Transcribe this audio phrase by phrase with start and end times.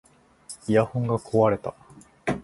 [0.67, 1.75] イヤホンが壊れた